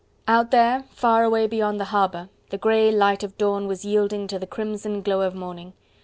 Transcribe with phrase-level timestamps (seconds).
[0.27, 4.39] Out there, far away, beyond the harbour, the grey light of dawn was yielding to
[4.39, 5.73] the crimson glow of morning.